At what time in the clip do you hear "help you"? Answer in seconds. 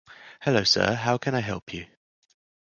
1.41-1.85